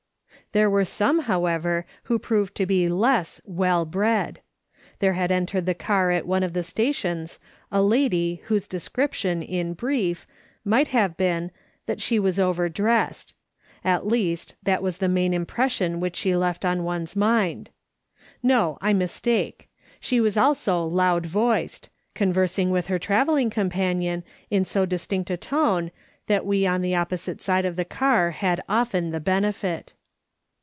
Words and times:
There 0.53 0.69
were 0.69 0.83
some, 0.83 1.19
however, 1.19 1.85
who 2.03 2.19
proved 2.19 2.55
to 2.55 2.65
be 2.65 2.89
less" 2.89 3.39
well 3.61 3.85
bred." 3.85 4.41
There 4.99 5.13
had 5.13 5.31
entered 5.31 5.65
the 5.65 5.73
car 5.73 6.11
at 6.11 6.27
one 6.27 6.43
of 6.43 6.51
the 6.51 6.61
stations 6.63 7.39
a 7.71 7.81
lady 7.81 8.41
whose 8.47 8.67
description, 8.67 9.41
in 9.41 9.73
brief, 9.73 10.27
might 10.65 10.89
have 10.89 11.15
been, 11.15 11.51
that 11.85 12.01
she 12.01 12.19
was 12.19 12.37
over 12.37 12.67
dressed; 12.67 13.33
at 13.85 14.05
least 14.05 14.55
that 14.63 14.83
was 14.83 14.97
the 14.97 15.07
main 15.07 15.33
impression 15.33 16.01
which 16.01 16.17
she 16.17 16.35
left 16.35 16.65
on 16.65 16.83
one's 16.83 17.15
mind. 17.15 17.69
Xo, 18.43 18.77
I 18.81 18.91
mistake; 18.91 19.69
she 20.01 20.19
was 20.19 20.35
also 20.35 20.83
loud 20.83 21.25
voiced, 21.25 21.87
conversing 22.13 22.71
with 22.71 22.87
her 22.87 22.99
travelling 22.99 23.49
companion 23.51 24.25
in 24.49 24.65
so 24.65 24.85
dis 24.85 25.07
tinct 25.07 25.29
a 25.29 25.37
tone 25.37 25.91
that 26.27 26.45
we 26.45 26.67
on 26.67 26.81
the 26.81 26.95
opposite 26.95 27.39
side 27.39 27.63
of 27.63 27.77
the 27.77 27.85
car 27.85 28.31
had 28.31 28.59
often 28.67 29.11
the 29.11 29.21
benefit. 29.21 29.93